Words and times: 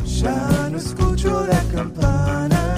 Ya 0.00 0.68
no 0.70 0.78
escucho 0.78 1.46
la 1.46 1.62
campana. 1.74 2.71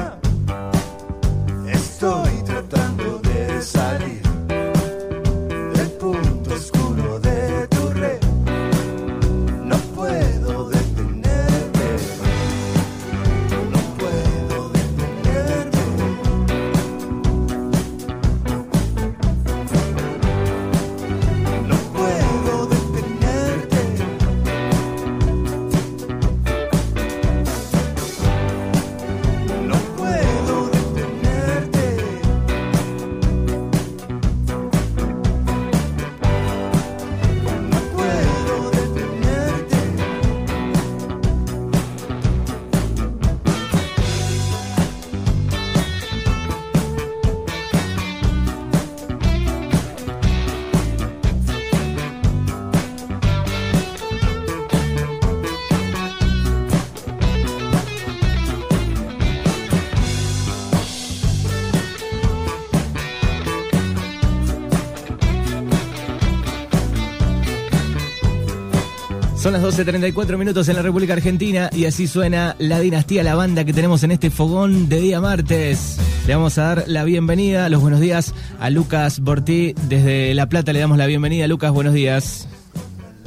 Son 69.44 69.52
las 69.52 69.62
12.34 69.62 70.38
minutos 70.38 70.70
en 70.70 70.76
la 70.76 70.80
República 70.80 71.12
Argentina 71.12 71.68
y 71.70 71.84
así 71.84 72.06
suena 72.06 72.56
la 72.58 72.80
dinastía, 72.80 73.22
la 73.22 73.34
banda 73.34 73.66
que 73.66 73.74
tenemos 73.74 74.02
en 74.02 74.12
este 74.12 74.30
fogón 74.30 74.88
de 74.88 75.02
día 75.02 75.20
martes. 75.20 75.98
Le 76.26 76.34
vamos 76.34 76.56
a 76.56 76.62
dar 76.62 76.84
la 76.86 77.04
bienvenida, 77.04 77.68
los 77.68 77.82
buenos 77.82 78.00
días 78.00 78.32
a 78.58 78.70
Lucas 78.70 79.20
Bortí. 79.20 79.74
Desde 79.86 80.32
La 80.32 80.48
Plata 80.48 80.72
le 80.72 80.78
damos 80.78 80.96
la 80.96 81.04
bienvenida. 81.04 81.46
Lucas, 81.46 81.72
buenos 81.72 81.92
días. 81.92 82.48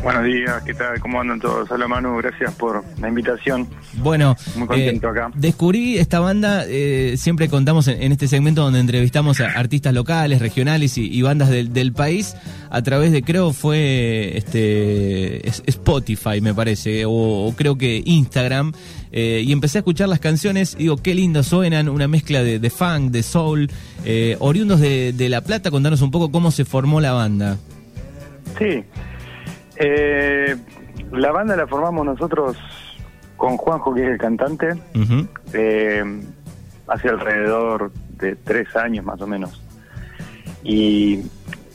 Buenos 0.03 0.23
días, 0.25 0.61
¿qué 0.63 0.73
tal? 0.75 0.99
¿Cómo 1.01 1.19
andan 1.19 1.39
todos? 1.39 1.69
Hola 1.71 1.87
Manu, 1.87 2.15
gracias 2.17 2.53
por 2.53 2.83
la 3.01 3.09
invitación. 3.09 3.67
Bueno, 3.95 4.35
Muy 4.55 4.67
contento 4.67 5.09
acá. 5.09 5.31
descubrí 5.35 5.97
esta 5.97 6.19
banda, 6.19 6.63
eh, 6.67 7.15
siempre 7.17 7.49
contamos 7.49 7.87
en, 7.87 8.01
en 8.03 8.11
este 8.11 8.27
segmento 8.27 8.61
donde 8.61 8.79
entrevistamos 8.79 9.41
a 9.41 9.47
artistas 9.47 9.93
locales, 9.95 10.39
regionales 10.39 10.97
y, 10.99 11.11
y 11.11 11.21
bandas 11.23 11.49
del, 11.49 11.73
del 11.73 11.93
país 11.93 12.35
a 12.69 12.81
través 12.83 13.11
de, 13.11 13.23
creo, 13.23 13.51
fue 13.53 14.37
este 14.37 15.45
es- 15.49 15.63
Spotify, 15.65 16.41
me 16.41 16.53
parece, 16.53 17.05
o, 17.05 17.11
o 17.11 17.53
creo 17.55 17.77
que 17.77 18.01
Instagram, 18.05 18.73
eh, 19.11 19.41
y 19.45 19.51
empecé 19.51 19.79
a 19.79 19.81
escuchar 19.81 20.07
las 20.09 20.19
canciones 20.19 20.75
y 20.75 20.83
digo, 20.83 20.97
qué 20.97 21.15
lindo 21.15 21.41
suenan, 21.43 21.89
una 21.89 22.07
mezcla 22.07 22.43
de, 22.43 22.59
de 22.59 22.69
funk, 22.69 23.11
de 23.11 23.23
soul, 23.23 23.69
eh, 24.05 24.37
oriundos 24.39 24.79
de, 24.79 25.11
de 25.11 25.27
La 25.27 25.41
Plata, 25.41 25.71
contanos 25.71 26.01
un 26.01 26.11
poco 26.11 26.31
cómo 26.31 26.51
se 26.51 26.65
formó 26.65 27.01
la 27.01 27.13
banda. 27.13 27.57
Sí, 28.59 28.83
eh, 29.79 30.55
la 31.11 31.31
banda 31.31 31.55
la 31.55 31.67
formamos 31.67 32.05
nosotros 32.05 32.57
con 33.35 33.57
Juanjo, 33.57 33.93
que 33.93 34.03
es 34.03 34.09
el 34.11 34.17
cantante, 34.17 34.69
eh, 35.53 36.21
hace 36.87 37.09
alrededor 37.09 37.91
de 38.17 38.35
tres 38.35 38.75
años 38.75 39.05
más 39.05 39.21
o 39.21 39.27
menos. 39.27 39.61
Y, 40.63 41.21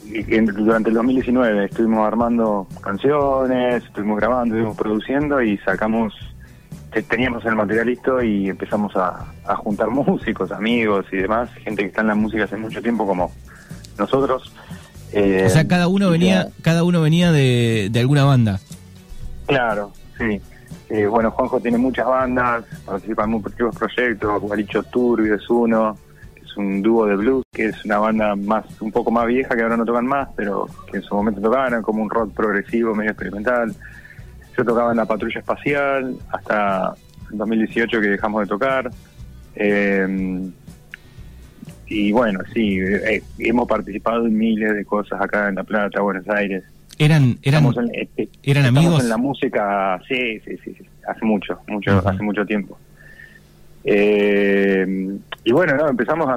y 0.06 0.34
en- 0.34 0.46
durante 0.46 0.88
el 0.90 0.94
2019 0.96 1.66
estuvimos 1.66 2.06
armando 2.06 2.66
canciones, 2.82 3.84
estuvimos 3.84 4.18
grabando, 4.18 4.54
estuvimos 4.54 4.76
produciendo 4.76 5.40
y 5.40 5.56
sacamos, 5.58 6.14
te- 6.92 7.02
teníamos 7.02 7.44
el 7.44 7.54
material 7.56 7.86
listo 7.86 8.22
y 8.22 8.48
empezamos 8.48 8.94
a, 8.96 9.24
a 9.46 9.56
juntar 9.56 9.88
músicos, 9.90 10.50
amigos 10.52 11.06
y 11.12 11.18
demás, 11.18 11.50
gente 11.54 11.82
que 11.82 11.88
está 11.88 12.00
en 12.00 12.08
la 12.08 12.14
música 12.14 12.44
hace 12.44 12.56
mucho 12.56 12.82
tiempo 12.82 13.06
como 13.06 13.30
nosotros. 13.98 14.52
Eh, 15.12 15.44
O 15.46 15.50
sea, 15.50 15.66
cada 15.68 15.88
uno 15.88 16.10
venía, 16.10 16.48
cada 16.62 16.84
uno 16.84 17.00
venía 17.00 17.32
de, 17.32 17.88
de 17.90 18.00
alguna 18.00 18.24
banda. 18.24 18.60
Claro, 19.46 19.92
sí. 20.18 20.40
Eh, 20.88 21.06
bueno, 21.06 21.30
Juanjo 21.30 21.60
tiene 21.60 21.78
muchas 21.78 22.06
bandas, 22.06 22.64
participa 22.84 23.24
en 23.24 23.30
muchos 23.30 23.74
proyectos, 23.74 24.40
Guaricho 24.42 24.82
Turbio 24.84 25.34
es 25.34 25.48
uno, 25.48 25.96
que 26.34 26.42
es 26.42 26.56
un 26.56 26.82
dúo 26.82 27.06
de 27.06 27.16
blues, 27.16 27.44
que 27.50 27.66
es 27.66 27.84
una 27.84 27.98
banda 27.98 28.36
más 28.36 28.64
un 28.80 28.92
poco 28.92 29.10
más 29.10 29.26
vieja, 29.26 29.56
que 29.56 29.62
ahora 29.62 29.76
no 29.76 29.84
tocan 29.86 30.06
más, 30.06 30.28
pero 30.36 30.66
que 30.90 30.98
en 30.98 31.02
su 31.02 31.14
momento 31.14 31.40
tocaban, 31.40 31.80
como 31.82 32.02
un 32.02 32.10
rock 32.10 32.34
progresivo, 32.34 32.94
medio 32.94 33.12
experimental. 33.12 33.74
Yo 34.56 34.64
tocaba 34.64 34.90
en 34.90 34.98
la 34.98 35.06
Patrulla 35.06 35.40
Espacial 35.40 36.14
hasta 36.30 36.92
el 37.30 37.38
2018 37.38 38.00
que 38.00 38.08
dejamos 38.08 38.42
de 38.42 38.46
tocar. 38.48 38.90
Eh, 39.54 40.50
y 41.86 42.12
bueno, 42.12 42.40
sí, 42.54 42.78
eh, 42.80 43.22
hemos 43.38 43.66
participado 43.68 44.26
en 44.26 44.36
miles 44.36 44.74
de 44.74 44.84
cosas 44.84 45.20
acá 45.20 45.48
en 45.48 45.56
La 45.56 45.64
Plata, 45.64 46.00
Buenos 46.00 46.28
Aires. 46.28 46.64
Eran, 46.98 47.38
eran, 47.42 47.64
en- 47.66 48.08
eh, 48.16 48.28
eran 48.42 48.66
amigos. 48.66 49.02
en 49.02 49.08
la 49.08 49.16
música, 49.16 50.00
sí, 50.08 50.38
sí, 50.44 50.56
sí, 50.64 50.74
sí, 50.78 50.84
hace 51.08 51.24
mucho, 51.24 51.58
mucho, 51.66 52.06
hace 52.06 52.22
mucho 52.22 52.44
tiempo. 52.46 52.78
Eh, 53.84 55.16
y 55.44 55.52
bueno, 55.52 55.74
no, 55.76 55.88
empezamos 55.88 56.28
a, 56.28 56.34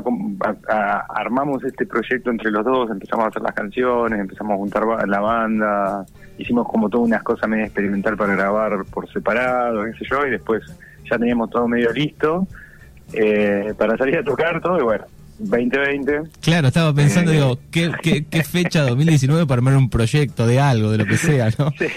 a- 0.48 0.56
a- 0.68 1.06
armamos 1.22 1.64
este 1.64 1.86
proyecto 1.86 2.32
entre 2.32 2.50
los 2.50 2.66
dos, 2.66 2.90
empezamos 2.90 3.26
a 3.26 3.28
hacer 3.30 3.42
las 3.44 3.54
canciones, 3.54 4.20
empezamos 4.20 4.54
a 4.54 4.58
juntar 4.58 4.84
la 5.08 5.20
banda, 5.20 6.06
hicimos 6.40 6.68
como 6.68 6.90
todas 6.90 7.08
unas 7.08 7.22
cosas 7.22 7.48
medio 7.48 7.66
experimental 7.66 8.18
para 8.18 8.34
grabar 8.36 8.84
por 8.86 9.08
separado, 9.12 9.84
qué 9.86 9.94
sé 10.00 10.06
yo, 10.10 10.26
y 10.26 10.32
después 10.32 10.64
ya 11.10 11.20
teníamos 11.20 11.52
todo 11.52 11.68
medio 11.68 11.92
listo 11.94 12.48
eh, 13.14 13.74
para 13.78 13.96
salir 13.98 14.18
a 14.18 14.24
tocar 14.24 14.60
todo, 14.60 14.80
y 14.80 14.84
bueno, 14.84 15.06
2020 15.40 16.22
Claro, 16.42 16.68
estaba 16.68 16.94
pensando, 16.94 17.32
Eh. 17.32 17.36
digo, 17.36 17.58
¿qué, 17.72 17.92
qué, 18.02 18.26
qué 18.26 18.44
fecha 18.44 18.84
2019 18.88 19.46
para 19.46 19.60
armar 19.60 19.76
un 19.78 19.90
proyecto 19.90 20.48
de 20.48 20.60
algo, 20.60 20.92
de 20.92 20.98
lo 21.00 21.06
que 21.06 21.18
sea, 21.18 21.50
¿no? 21.58 21.72
Sí, 21.78 21.88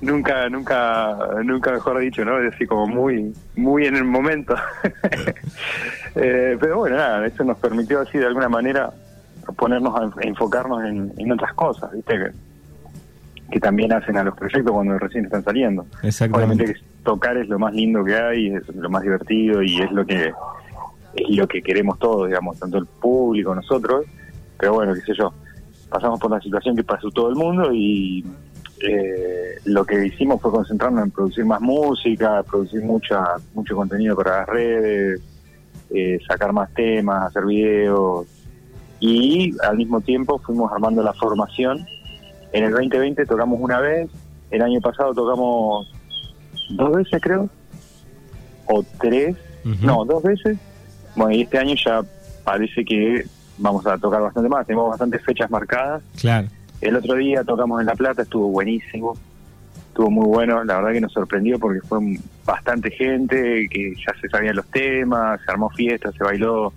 nunca, 0.00 0.48
nunca, 0.48 1.16
nunca 1.44 1.72
mejor 1.72 2.00
dicho, 2.00 2.24
¿no? 2.24 2.38
Es 2.40 2.54
así 2.54 2.66
como 2.66 2.86
muy, 2.86 3.32
muy 3.56 3.86
en 3.86 3.96
el 3.96 4.04
momento. 4.04 4.54
Eh, 6.14 6.58
pero 6.60 6.76
bueno, 6.78 6.96
nada, 6.96 7.26
eso 7.26 7.42
nos 7.42 7.56
permitió 7.58 8.00
así 8.00 8.18
de 8.18 8.26
alguna 8.26 8.46
manera 8.48 8.90
ponernos 9.56 9.94
a 9.98 10.02
enf- 10.04 10.22
a 10.22 10.28
enfocarnos 10.28 10.84
en, 10.84 11.10
en 11.16 11.32
otras 11.32 11.54
cosas, 11.54 11.90
¿viste? 11.92 12.12
Que, 12.18 12.30
que 13.52 13.60
también 13.60 13.92
hacen 13.94 14.18
a 14.18 14.22
los 14.24 14.36
proyectos 14.36 14.72
cuando 14.72 14.98
recién 14.98 15.24
están 15.24 15.42
saliendo. 15.42 15.86
Exactamente. 16.02 16.54
Obviamente 16.64 16.74
que 16.80 17.02
tocar 17.02 17.36
es 17.38 17.48
lo 17.48 17.58
más 17.58 17.72
lindo 17.72 18.04
que 18.04 18.14
hay, 18.14 18.48
es 18.54 18.68
lo 18.74 18.90
más 18.90 19.02
divertido 19.02 19.62
y 19.62 19.80
es 19.80 19.90
lo 19.90 20.04
que 20.04 20.32
es 21.14 21.36
lo 21.36 21.46
que 21.46 21.62
queremos 21.62 21.98
todos, 21.98 22.28
digamos, 22.28 22.58
tanto 22.58 22.78
el 22.78 22.86
público, 22.86 23.54
nosotros, 23.54 24.06
pero 24.58 24.74
bueno, 24.74 24.94
qué 24.94 25.00
sé 25.00 25.14
yo, 25.14 25.32
pasamos 25.88 26.18
por 26.18 26.30
la 26.30 26.40
situación 26.40 26.76
que 26.76 26.84
pasó 26.84 27.10
todo 27.10 27.28
el 27.28 27.36
mundo 27.36 27.72
y 27.72 28.24
eh, 28.80 29.58
lo 29.64 29.84
que 29.84 30.06
hicimos 30.06 30.40
fue 30.40 30.50
concentrarnos 30.50 31.04
en 31.04 31.10
producir 31.10 31.44
más 31.44 31.60
música, 31.60 32.42
producir 32.42 32.82
mucha 32.82 33.24
mucho 33.54 33.76
contenido 33.76 34.16
para 34.16 34.38
las 34.38 34.48
redes, 34.48 35.20
eh, 35.90 36.18
sacar 36.26 36.52
más 36.52 36.72
temas, 36.74 37.26
hacer 37.26 37.44
videos 37.44 38.26
y 38.98 39.54
al 39.62 39.76
mismo 39.76 40.00
tiempo 40.00 40.38
fuimos 40.38 40.72
armando 40.72 41.02
la 41.02 41.12
formación. 41.12 41.84
En 42.52 42.64
el 42.64 42.72
2020 42.72 43.26
tocamos 43.26 43.60
una 43.60 43.80
vez, 43.80 44.10
el 44.50 44.62
año 44.62 44.80
pasado 44.80 45.12
tocamos 45.12 45.92
dos 46.70 46.96
veces 46.96 47.20
creo, 47.20 47.48
o 48.66 48.84
tres, 49.00 49.36
no, 49.82 50.04
dos 50.04 50.22
veces. 50.22 50.58
Bueno, 51.14 51.32
y 51.32 51.42
este 51.42 51.58
año 51.58 51.74
ya 51.74 52.02
parece 52.44 52.84
que 52.84 53.24
vamos 53.58 53.86
a 53.86 53.98
tocar 53.98 54.20
bastante 54.20 54.48
más, 54.48 54.66
tenemos 54.66 54.90
bastantes 54.90 55.22
fechas 55.24 55.50
marcadas. 55.50 56.02
Claro. 56.20 56.48
El 56.80 56.96
otro 56.96 57.14
día 57.14 57.44
tocamos 57.44 57.80
en 57.80 57.86
La 57.86 57.94
Plata, 57.94 58.22
estuvo 58.22 58.48
buenísimo, 58.48 59.16
estuvo 59.88 60.10
muy 60.10 60.26
bueno, 60.26 60.64
la 60.64 60.76
verdad 60.76 60.92
que 60.92 61.00
nos 61.00 61.12
sorprendió 61.12 61.58
porque 61.58 61.80
fue 61.80 61.98
bastante 62.44 62.90
gente, 62.90 63.68
que 63.68 63.94
ya 63.94 64.12
se 64.20 64.28
sabían 64.28 64.56
los 64.56 64.66
temas, 64.66 65.40
se 65.44 65.50
armó 65.50 65.70
fiesta, 65.70 66.10
se 66.12 66.24
bailó, 66.24 66.72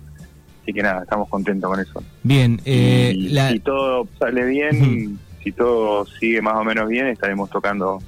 así 0.62 0.72
que 0.72 0.82
nada, 0.82 1.02
estamos 1.02 1.28
contentos 1.28 1.68
con 1.70 1.80
eso. 1.80 2.02
Bien, 2.22 2.60
eh, 2.64 3.12
y 3.16 3.28
la, 3.30 3.50
si 3.50 3.60
todo 3.60 4.06
sale 4.18 4.44
bien, 4.44 5.18
si 5.42 5.50
todo 5.50 6.06
sigue 6.06 6.40
más 6.40 6.54
o 6.56 6.64
menos 6.64 6.88
bien, 6.88 7.08
estaremos 7.08 7.50
tocando 7.50 8.00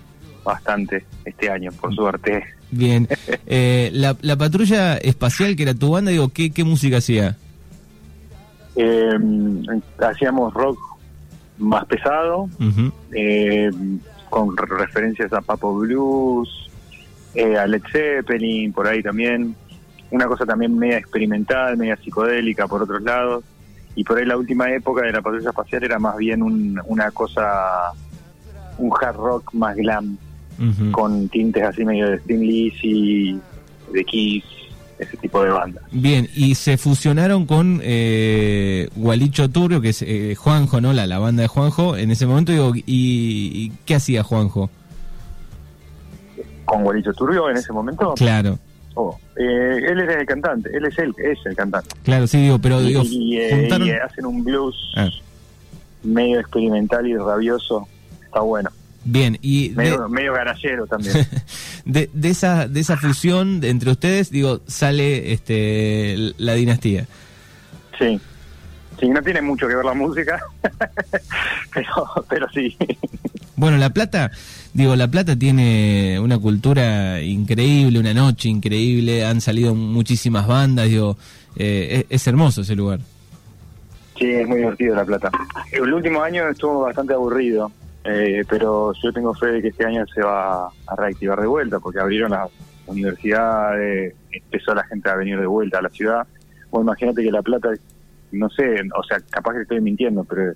bastante 0.45 1.05
este 1.25 1.51
año, 1.51 1.73
por 1.73 1.95
suerte. 1.95 2.45
Bien. 2.71 3.09
Eh, 3.51 3.89
la, 3.95 4.15
la 4.21 4.37
patrulla 4.37 4.99
espacial 4.99 5.57
que 5.57 5.63
era 5.63 5.73
tu 5.73 5.91
banda, 5.93 6.11
digo, 6.11 6.29
¿qué, 6.29 6.51
qué 6.51 6.65
música 6.65 6.99
hacía? 6.99 7.35
Eh, 8.77 9.19
hacíamos 9.99 10.53
rock 10.53 10.79
más 11.59 11.87
pesado, 11.87 12.49
eh, 13.13 13.71
con 14.31 14.55
re- 14.57 14.79
referencias 14.79 15.33
a 15.33 15.41
Papo 15.41 15.75
Blues, 15.79 16.71
eh, 17.35 17.57
a 17.57 17.67
Led 17.67 17.83
Zeppelin, 17.91 18.73
por 18.73 18.87
ahí 18.87 19.03
también. 19.03 19.57
Una 20.11 20.27
cosa 20.27 20.45
también 20.47 20.77
media 20.79 20.99
experimental, 20.99 21.77
media 21.79 21.97
psicodélica 21.97 22.69
por 22.69 22.83
otros 22.83 23.03
lados. 23.03 23.45
Y 23.95 24.05
por 24.05 24.19
ahí 24.19 24.27
la 24.27 24.37
última 24.37 24.71
época 24.71 25.03
de 25.07 25.13
la 25.13 25.23
patrulla 25.23 25.49
espacial 25.51 25.85
era 25.85 25.99
más 25.99 26.17
bien 26.19 26.43
un- 26.43 26.81
una 26.87 27.11
cosa, 27.13 27.93
un 28.77 28.91
hard 29.01 29.17
rock 29.17 29.55
más 29.55 29.75
glam, 29.75 30.17
Con 30.91 31.29
tintes 31.29 31.63
así 31.63 31.85
medio 31.85 32.11
de 32.11 32.19
Thin 32.19 32.41
Lizzy, 32.41 33.41
de 33.93 34.05
Kiss, 34.05 34.45
ese 34.99 35.17
tipo 35.19 35.43
de 35.45 35.51
bandas. 35.51 35.85
Bien, 35.93 36.29
y 36.35 36.57
se 36.57 36.77
fusionaron 36.77 37.47
con 37.47 37.81
eh, 37.85 38.89
Gualicho 38.97 39.49
Turbio, 39.49 39.81
que 39.81 39.91
es 39.91 40.03
eh, 40.03 40.35
Juanjo, 40.37 40.81
¿no? 40.81 40.93
La, 40.93 41.07
la 41.07 41.19
banda 41.21 41.43
de 41.43 41.49
Juanjo, 41.49 41.97
en 41.97 42.11
ese 42.11 42.27
momento, 42.27 42.51
digo, 42.53 42.73
¿y, 42.75 42.83
y 42.87 43.73
qué 43.87 43.95
hacía 43.95 44.25
Juanjo? 44.25 44.69
Con 46.65 46.83
Guarito 46.83 47.13
Turbio 47.15 47.49
en 47.49 47.57
ese 47.57 47.73
momento, 47.73 48.13
Claro, 48.15 48.59
oh, 48.95 49.17
eh, 49.37 49.79
él 49.89 50.01
era 50.01 50.21
el 50.21 50.27
cantante, 50.27 50.69
él 50.77 50.85
es 50.85 50.99
él, 50.99 51.15
es 51.19 51.39
el 51.47 51.55
cantante. 51.57 51.89
claro, 52.03 52.27
sí, 52.27 52.43
digo, 52.43 52.59
pero 52.59 52.81
digo, 52.83 53.03
y, 53.05 53.35
y, 53.35 53.39
eh, 53.39 53.51
juntaron... 53.53 53.87
y, 53.87 53.91
hacen 53.93 54.27
un 54.27 54.45
blues 54.45 54.77
Ah, 54.97 55.09
medio 56.03 56.41
experimental 56.41 57.07
y 57.07 57.17
rabioso, 57.17 57.87
está 58.23 58.41
bueno. 58.41 58.71
Bien, 59.05 59.39
y 59.43 59.71
de, 59.71 59.99
Medio, 60.09 60.33
garallero 60.33 60.87
también. 60.87 61.27
de, 61.85 62.11
de 62.13 62.29
esa 62.29 62.69
de 62.69 62.81
esa 62.81 62.97
fusión 62.97 63.61
de 63.61 63.71
entre 63.71 63.91
ustedes, 63.91 64.31
digo, 64.31 64.61
sale 64.67 65.33
este 65.33 66.33
la 66.39 66.55
dinastía. 66.55 67.07
Sí. 67.99 68.21
Sí, 68.99 69.09
no 69.09 69.23
tiene 69.23 69.41
mucho 69.41 69.69
que 69.69 69.77
ver 69.77 69.85
la 69.85 69.95
música, 69.95 70.41
pero, 71.73 72.25
pero 72.29 72.49
sí. 72.51 72.77
Bueno, 73.55 73.77
La 73.77 73.91
Plata, 73.91 74.33
digo, 74.73 74.97
La 74.97 75.09
Plata 75.09 75.37
tiene 75.37 76.19
una 76.21 76.39
cultura 76.39 77.21
increíble, 77.23 78.01
una 78.01 78.13
noche 78.13 78.49
increíble, 78.49 79.25
han 79.25 79.41
salido 79.41 79.75
muchísimas 79.75 80.49
bandas, 80.49 80.89
digo, 80.89 81.17
eh, 81.55 82.07
es, 82.09 82.23
es 82.23 82.27
hermoso 82.27 82.63
ese 82.63 82.75
lugar. 82.75 82.99
Sí, 84.19 84.29
es 84.29 84.49
muy 84.49 84.59
divertido 84.59 84.97
La 84.97 85.05
Plata. 85.05 85.31
El 85.71 85.93
último 85.93 86.21
año 86.21 86.49
estuvo 86.49 86.81
bastante 86.81 87.15
aburrido, 87.15 87.71
eh, 88.09 88.45
pero 88.49 88.93
yo 89.03 89.13
tengo 89.13 89.35
fe 89.35 89.47
de 89.47 89.63
que 89.63 89.69
este 89.69 89.85
año 89.85 90.05
se 90.07 90.23
va 90.23 90.67
a 90.67 90.97
reactivar 90.97 91.41
de 91.41 91.47
vuelta, 91.47 91.79
porque 91.81 92.01
abrieron 92.01 92.31
las 92.31 92.49
universidades, 92.87 94.15
empezó 94.31 94.75
la 94.75 94.85
gente 94.85 95.09
a 95.11 95.17
venir 95.17 95.39
de 95.39 95.47
vuelta 95.47 95.79
a 95.79 95.83
la 95.83 95.91
ciudad. 95.91 96.27
Bueno, 96.71 96.85
imagínate 96.91 97.23
que 97.23 97.31
La 97.31 97.43
Plata, 97.43 97.71
no 98.33 98.49
sé, 98.51 98.81
o 98.97 99.03
sea, 99.05 99.19
capaz 99.31 99.55
que 99.55 99.63
estoy 99.63 99.81
mintiendo, 99.81 100.25
pero 100.25 100.53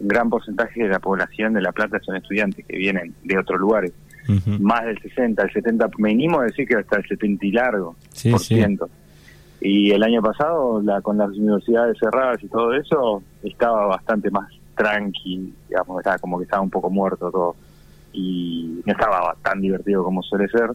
un 0.00 0.08
gran 0.08 0.28
porcentaje 0.28 0.82
de 0.82 0.88
la 0.88 0.98
población 0.98 1.54
de 1.54 1.62
La 1.62 1.72
Plata 1.72 1.98
son 2.02 2.16
estudiantes 2.16 2.64
que 2.66 2.76
vienen 2.76 3.14
de 3.22 3.38
otros 3.38 3.58
lugares. 3.60 3.92
Más 4.58 4.84
del 4.86 4.98
60, 5.00 5.42
el 5.42 5.52
70, 5.52 5.90
me 5.98 6.12
animo 6.12 6.40
a 6.40 6.44
decir 6.44 6.66
que 6.66 6.76
hasta 6.76 6.96
el 6.96 7.06
70 7.06 7.44
y 7.44 7.52
largo 7.52 7.94
Sí, 8.10 8.30
por 8.30 8.40
sí. 8.40 8.54
ciento. 8.54 8.88
Y 9.60 9.90
el 9.92 10.02
año 10.02 10.22
pasado, 10.22 10.80
la, 10.82 11.00
con 11.02 11.18
las 11.18 11.28
universidades 11.30 11.98
cerradas 11.98 12.42
y 12.42 12.48
todo 12.48 12.72
eso, 12.74 13.22
estaba 13.42 13.86
bastante 13.86 14.30
más 14.30 14.50
tranqui, 14.74 15.54
digamos, 15.68 15.98
estaba 15.98 16.18
como 16.18 16.38
que 16.38 16.44
estaba 16.44 16.62
un 16.62 16.70
poco 16.70 16.90
muerto 16.90 17.30
todo. 17.30 17.56
Y 18.12 18.80
no 18.84 18.92
estaba 18.92 19.34
tan 19.42 19.60
divertido 19.60 20.04
como 20.04 20.22
suele 20.22 20.48
ser. 20.48 20.70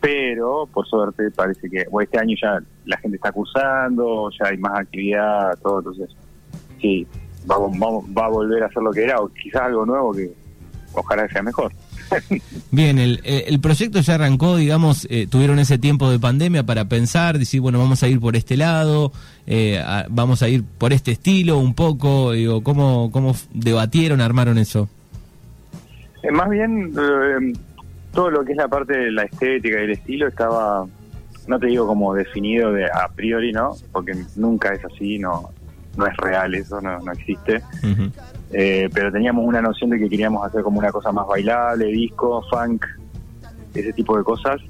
Pero, 0.00 0.66
por 0.72 0.86
suerte, 0.86 1.30
parece 1.32 1.68
que 1.68 1.84
bueno, 1.90 2.04
este 2.04 2.18
año 2.20 2.36
ya 2.40 2.60
la 2.84 2.96
gente 2.98 3.16
está 3.16 3.32
cursando, 3.32 4.30
ya 4.30 4.48
hay 4.48 4.56
más 4.58 4.78
actividad, 4.80 5.58
todo, 5.60 5.80
entonces, 5.80 6.08
sí, 6.80 7.04
va, 7.50 7.56
a- 7.56 7.58
vamos- 7.58 8.04
va 8.16 8.26
a 8.26 8.28
volver 8.28 8.62
a 8.62 8.68
ser 8.70 8.82
lo 8.82 8.92
que 8.92 9.02
era, 9.02 9.20
o 9.20 9.28
quizás 9.28 9.62
algo 9.62 9.84
nuevo 9.84 10.12
que 10.12 10.32
ojalá 10.94 11.28
sea 11.28 11.42
mejor. 11.42 11.72
Bien, 12.70 12.98
el, 12.98 13.20
el 13.24 13.60
proyecto 13.60 14.00
ya 14.00 14.14
arrancó, 14.14 14.56
digamos, 14.56 15.06
eh, 15.10 15.26
tuvieron 15.30 15.58
ese 15.58 15.78
tiempo 15.78 16.10
de 16.10 16.18
pandemia 16.18 16.62
para 16.64 16.84
pensar, 16.86 17.38
decir, 17.38 17.60
bueno, 17.60 17.78
vamos 17.78 18.02
a 18.02 18.08
ir 18.08 18.20
por 18.20 18.36
este 18.36 18.56
lado, 18.56 19.12
eh, 19.46 19.78
a- 19.78 20.06
vamos 20.08 20.42
a 20.42 20.48
ir 20.48 20.64
por 20.78 20.92
este 20.92 21.12
estilo 21.12 21.58
un 21.58 21.74
poco, 21.74 22.32
digo, 22.32 22.62
¿cómo, 22.62 23.10
cómo 23.10 23.34
debatieron, 23.52 24.20
armaron 24.20 24.58
eso? 24.58 24.88
Eh, 26.22 26.30
más 26.30 26.48
bien, 26.50 26.92
eh, 26.98 27.52
todo 28.12 28.30
lo 28.30 28.44
que 28.44 28.52
es 28.52 28.58
la 28.58 28.68
parte 28.68 28.96
de 28.98 29.10
la 29.12 29.22
estética 29.24 29.80
y 29.80 29.84
el 29.84 29.90
estilo 29.92 30.28
estaba, 30.28 30.86
no 31.46 31.58
te 31.58 31.66
digo 31.66 31.86
como 31.86 32.14
definido 32.14 32.72
de 32.72 32.84
a 32.86 33.08
priori, 33.14 33.52
¿no? 33.52 33.74
Porque 33.92 34.12
nunca 34.36 34.72
es 34.74 34.84
así, 34.84 35.18
no 35.18 35.50
no 35.96 36.06
es 36.06 36.16
real 36.18 36.54
eso, 36.54 36.80
no, 36.80 36.96
no 37.00 37.10
existe. 37.10 37.60
Eh, 38.52 38.88
pero 38.92 39.12
teníamos 39.12 39.44
una 39.44 39.60
noción 39.60 39.90
de 39.90 39.98
que 39.98 40.08
queríamos 40.08 40.46
hacer 40.46 40.62
como 40.62 40.78
una 40.78 40.90
cosa 40.90 41.12
más 41.12 41.26
bailable, 41.26 41.86
disco, 41.86 42.42
funk, 42.50 42.84
ese 43.74 43.92
tipo 43.92 44.16
de 44.16 44.24
cosas. 44.24 44.60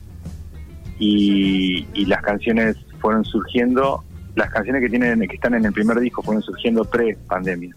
Y, 0.99 1.87
y 1.95 2.07
las 2.07 2.23
canciones 2.23 2.77
fueron 3.01 3.25
surgiendo, 3.25 4.03
las 4.35 4.51
canciones 4.51 4.83
que 4.83 4.89
tienen 4.89 5.21
que 5.21 5.37
están 5.37 5.55
en 5.55 5.65
el 5.65 5.73
primer 5.73 6.01
disco 6.01 6.23
fueron 6.23 6.43
surgiendo 6.43 6.85
pre-pandemia. 6.85 7.75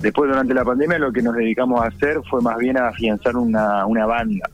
Después, 0.00 0.28
durante 0.28 0.52
la 0.52 0.64
pandemia, 0.64 0.98
lo 0.98 1.12
que 1.12 1.22
nos 1.22 1.34
dedicamos 1.34 1.80
a 1.80 1.86
hacer 1.86 2.20
fue 2.28 2.42
más 2.42 2.58
bien 2.58 2.76
a 2.76 2.88
afianzar 2.88 3.36
una, 3.36 3.86
una 3.86 4.04
banda 4.06 4.50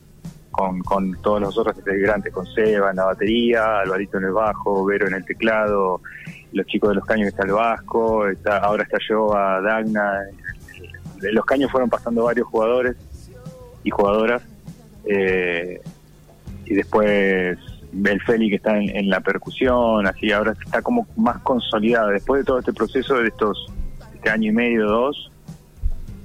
con, 0.51 0.79
con 0.81 1.13
todos 1.21 1.41
los 1.41 1.57
otros 1.57 1.77
integrantes, 1.77 2.31
con 2.31 2.45
Seba 2.45 2.91
en 2.91 2.97
la 2.97 3.05
batería, 3.05 3.79
Alvarito 3.79 4.17
en 4.17 4.25
el 4.25 4.31
bajo, 4.31 4.85
Vero 4.85 5.07
en 5.07 5.15
el 5.15 5.25
teclado, 5.25 6.01
los 6.53 6.65
chicos 6.67 6.89
de 6.89 6.95
los 6.95 7.05
caños 7.05 7.25
que 7.25 7.29
está 7.29 7.43
el 7.45 7.53
Vasco, 7.53 8.27
está, 8.27 8.57
ahora 8.57 8.83
está 8.83 8.97
yo, 9.09 9.35
a 9.35 9.61
Dagna. 9.61 10.19
De 11.21 11.31
los 11.31 11.45
caños 11.45 11.71
fueron 11.71 11.89
pasando 11.89 12.23
varios 12.25 12.47
jugadores 12.47 12.95
y 13.83 13.89
jugadoras. 13.89 14.41
eh, 15.05 15.81
y 16.65 16.73
después 16.75 17.57
el 18.05 18.21
Feli 18.21 18.49
que 18.49 18.55
está 18.55 18.77
en, 18.77 19.09
la 19.09 19.19
percusión, 19.19 20.07
así 20.07 20.31
ahora 20.31 20.53
está 20.63 20.81
como 20.81 21.05
más 21.17 21.39
consolidada. 21.41 22.09
Después 22.11 22.41
de 22.41 22.45
todo 22.45 22.59
este 22.59 22.71
proceso 22.71 23.15
de 23.15 23.27
estos 23.27 23.67
este 24.15 24.29
año 24.29 24.51
y 24.51 24.53
medio, 24.53 24.85
dos, 24.87 25.31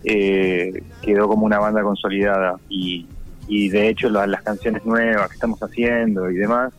eh, 0.05 0.83
quedó 1.03 1.27
como 1.29 1.47
una 1.47 1.59
banda 1.59 1.83
consolidada 1.83 2.57
y, 2.69 3.07
y 3.49 3.69
de 3.71 3.89
hecho 3.89 4.09
la- 4.09 4.27
las 4.27 4.43
canciones 4.43 4.85
nuevas 4.85 5.29
que 5.29 5.35
estamos 5.35 5.59
haciendo 5.61 6.31
y 6.31 6.37
demás 6.37 6.73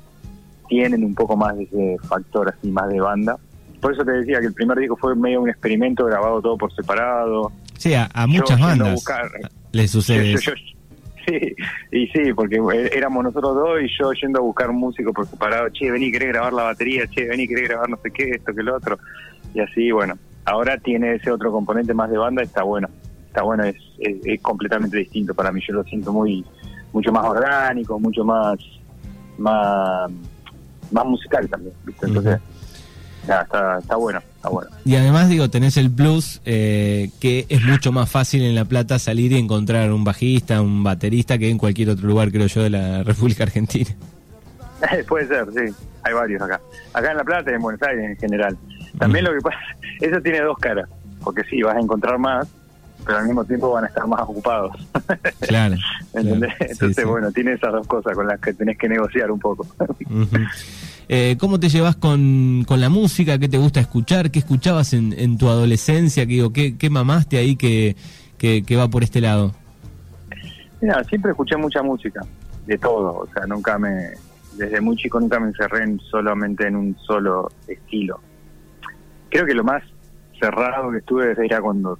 tienen 0.69 1.03
un 1.03 1.15
poco 1.15 1.35
más 1.35 1.57
de 1.57 1.63
ese 1.63 1.97
factor 2.07 2.49
así 2.49 2.69
más 2.71 2.87
de 2.89 2.99
banda. 3.01 3.37
Por 3.81 3.93
eso 3.93 4.05
te 4.05 4.11
decía 4.11 4.39
que 4.39 4.47
el 4.47 4.53
primer 4.53 4.77
disco 4.77 4.95
fue 4.95 5.15
medio 5.15 5.41
un 5.41 5.49
experimento 5.49 6.05
grabado 6.05 6.41
todo 6.41 6.57
por 6.57 6.73
separado. 6.73 7.51
Sí, 7.77 7.93
a, 7.93 8.09
muchas 8.27 8.59
bandas 8.59 8.93
buscar- 8.93 9.29
les 9.71 9.91
sucede 9.91 10.31
yo- 10.33 10.37
eso. 10.39 10.51
yo- 10.51 10.57
sí, 11.27 11.55
y 11.91 12.07
sí, 12.07 12.33
porque 12.33 12.55
eh, 12.57 12.89
éramos 12.95 13.23
nosotros 13.23 13.55
dos 13.55 13.81
y 13.81 13.87
yo 13.99 14.11
yendo 14.13 14.39
a 14.39 14.41
buscar 14.43 14.69
un 14.69 14.77
músico 14.77 15.13
por 15.13 15.27
separado, 15.27 15.69
che, 15.69 15.91
vení, 15.91 16.11
querés 16.11 16.29
grabar 16.29 16.53
la 16.53 16.63
batería, 16.63 17.05
che, 17.07 17.25
vení, 17.27 17.47
querés 17.47 17.69
grabar 17.69 17.89
no 17.89 17.97
sé 18.01 18.11
qué, 18.11 18.29
esto 18.31 18.53
que 18.53 18.63
lo 18.63 18.75
otro. 18.75 18.97
Y 19.53 19.59
así, 19.59 19.91
bueno, 19.91 20.17
ahora 20.45 20.77
tiene 20.77 21.15
ese 21.15 21.31
otro 21.31 21.51
componente 21.51 21.93
más 21.93 22.09
de 22.09 22.17
banda, 22.17 22.41
está 22.43 22.63
bueno, 22.63 22.87
está 23.27 23.43
bueno, 23.43 23.63
es, 23.65 23.75
es, 23.99 24.15
es 24.23 24.41
completamente 24.41 24.97
distinto 24.97 25.33
para 25.33 25.51
mí, 25.51 25.61
yo 25.67 25.73
lo 25.73 25.83
siento 25.83 26.11
muy 26.13 26.45
mucho 26.93 27.11
más 27.11 27.25
orgánico, 27.25 27.99
mucho 27.99 28.23
más 28.23 28.57
más, 29.37 30.09
más 30.91 31.05
musical 31.05 31.47
también, 31.47 31.73
¿viste? 31.83 32.07
Entonces, 32.07 32.39
nada, 33.27 33.43
está, 33.43 33.77
está 33.79 33.95
bueno, 33.97 34.19
está 34.47 34.49
bueno. 34.49 34.69
Y 34.85 34.95
además, 34.95 35.29
digo, 35.29 35.49
tenés 35.49 35.77
el 35.77 35.91
plus 35.91 36.39
que 36.43 37.11
que 37.19 37.45
es 37.49 37.61
mucho 37.63 37.91
más 37.91 38.09
fácil 38.09 38.43
en 38.43 38.55
La 38.55 38.65
Plata 38.65 38.99
salir 38.99 39.31
y 39.31 39.37
encontrar 39.37 39.91
un 39.91 40.03
bajista, 40.03 40.61
un 40.61 40.83
baterista 40.83 41.37
que 41.37 41.49
en 41.49 41.57
cualquier 41.57 41.89
otro 41.89 42.07
lugar, 42.07 42.31
creo 42.31 42.47
yo, 42.47 42.63
de 42.63 42.69
la 42.69 43.03
República 43.03 43.43
Argentina. 43.43 43.89
Puede 45.07 45.27
ser, 45.27 45.45
sí. 45.53 45.73
Hay 46.03 46.13
varios 46.13 46.41
acá. 46.41 46.61
Acá 46.93 47.11
en 47.11 47.17
La 47.17 47.23
Plata 47.23 47.51
y 47.51 47.55
en 47.55 47.61
Buenos 47.61 47.81
Aires 47.81 48.05
en 48.05 48.17
general. 48.17 48.57
También 48.97 49.25
lo 49.25 49.33
que 49.33 49.41
pasa, 49.41 49.57
eso 50.01 50.21
tiene 50.21 50.41
dos 50.41 50.57
caras. 50.57 50.89
Porque 51.23 51.43
sí, 51.49 51.61
vas 51.61 51.75
a 51.75 51.79
encontrar 51.79 52.17
más, 52.17 52.47
pero 53.05 53.17
al 53.19 53.25
mismo 53.25 53.45
tiempo 53.45 53.71
van 53.71 53.85
a 53.85 53.87
estar 53.87 54.07
más 54.07 54.21
ocupados. 54.21 54.71
Claro. 55.47 55.75
¿Entendés? 56.13 56.49
claro, 56.55 56.55
sí, 56.59 56.71
Entonces, 56.71 57.03
sí. 57.03 57.09
bueno, 57.09 57.31
tiene 57.31 57.53
esas 57.53 57.71
dos 57.71 57.87
cosas 57.87 58.13
con 58.15 58.27
las 58.27 58.39
que 58.39 58.53
tenés 58.53 58.77
que 58.77 58.89
negociar 58.89 59.31
un 59.31 59.39
poco. 59.39 59.65
Eh, 61.09 61.37
¿Cómo 61.39 61.57
te 61.57 61.69
llevas 61.69 61.95
con, 61.95 62.65
con 62.67 62.81
la 62.81 62.89
música? 62.89 63.37
¿Qué 63.39 63.47
te 63.47 63.57
gusta 63.57 63.79
escuchar? 63.79 64.29
¿Qué 64.29 64.39
escuchabas 64.39 64.91
en, 64.91 65.13
en 65.17 65.37
tu 65.37 65.47
adolescencia? 65.47 66.25
¿Qué, 66.25 66.33
digo, 66.33 66.51
¿qué, 66.51 66.77
qué 66.77 66.89
mamaste 66.89 67.37
ahí 67.37 67.55
que, 67.55 67.95
que, 68.37 68.61
que 68.63 68.75
va 68.75 68.89
por 68.89 69.03
este 69.03 69.21
lado? 69.21 69.53
Mira, 70.81 71.01
siempre 71.05 71.31
escuché 71.31 71.55
mucha 71.55 71.81
música, 71.81 72.19
de 72.65 72.77
todo. 72.77 73.19
O 73.19 73.27
sea, 73.33 73.45
nunca 73.47 73.79
me. 73.79 74.09
Desde 74.57 74.81
muy 74.81 74.97
chico 74.97 75.17
nunca 75.19 75.39
me 75.39 75.47
encerré 75.47 75.83
en- 75.85 75.99
solamente 76.11 76.67
en 76.67 76.75
un 76.75 76.97
solo 77.05 77.49
estilo. 77.69 78.19
Creo 79.29 79.45
que 79.45 79.53
lo 79.53 79.63
más 79.63 79.83
cerrado 80.41 80.91
que 80.91 80.97
estuve 80.97 81.33
era 81.45 81.61
cuando 81.61 81.97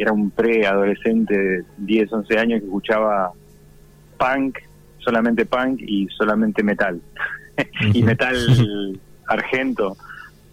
era 0.00 0.12
un 0.12 0.30
preadolescente 0.30 1.36
de 1.36 1.64
10, 1.78 2.12
11 2.12 2.38
años 2.38 2.60
que 2.60 2.66
escuchaba 2.66 3.32
punk, 4.18 4.58
solamente 4.98 5.44
punk 5.46 5.80
y 5.80 6.06
solamente 6.08 6.62
metal. 6.62 7.00
y 7.94 8.02
metal 8.02 8.36
argento, 9.26 9.96